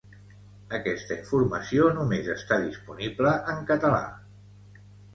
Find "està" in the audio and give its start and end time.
2.39-2.59